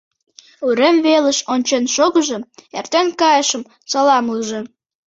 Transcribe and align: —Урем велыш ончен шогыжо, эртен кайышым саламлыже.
—Урем 0.67 0.95
велыш 1.05 1.39
ончен 1.53 1.83
шогыжо, 1.95 2.37
эртен 2.77 3.07
кайышым 3.19 3.63
саламлыже. 3.91 4.59